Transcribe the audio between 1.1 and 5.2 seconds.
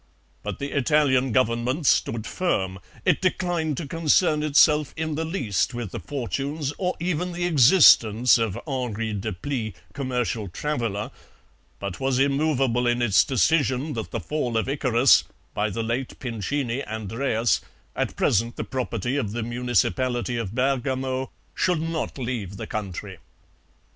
Government stood firm; it declined to concern itself in